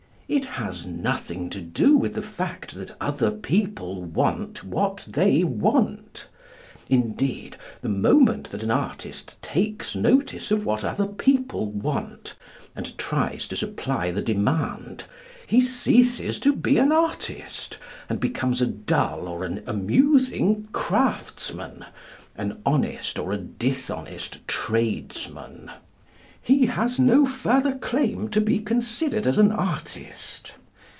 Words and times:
It 0.33 0.45
has 0.45 0.87
nothing 0.87 1.49
to 1.49 1.59
do 1.59 1.97
with 1.97 2.13
the 2.13 2.21
fact 2.21 2.75
that 2.75 2.95
other 3.01 3.31
people 3.31 4.01
want 4.01 4.63
what 4.63 5.05
they 5.09 5.43
want. 5.43 6.29
Indeed, 6.87 7.57
the 7.81 7.89
moment 7.89 8.49
that 8.51 8.63
an 8.63 8.71
artist 8.71 9.41
takes 9.41 9.93
notice 9.93 10.49
of 10.49 10.65
what 10.65 10.85
other 10.85 11.05
people 11.05 11.69
want, 11.69 12.35
and 12.77 12.97
tries 12.97 13.45
to 13.49 13.57
supply 13.57 14.09
the 14.09 14.21
demand, 14.21 15.03
he 15.47 15.59
ceases 15.59 16.39
to 16.39 16.53
be 16.55 16.77
an 16.77 16.93
artist, 16.93 17.77
and 18.07 18.21
becomes 18.21 18.61
a 18.61 18.67
dull 18.67 19.27
or 19.27 19.43
an 19.43 19.61
amusing 19.67 20.69
craftsman, 20.71 21.83
an 22.37 22.61
honest 22.65 23.19
or 23.19 23.33
a 23.33 23.37
dishonest 23.37 24.47
tradesman. 24.47 25.69
He 26.43 26.65
has 26.65 26.99
no 26.99 27.27
further 27.27 27.75
claim 27.75 28.27
to 28.29 28.41
be 28.41 28.57
considered 28.57 29.27
as 29.27 29.37
an 29.37 29.51
artist. 29.51 30.53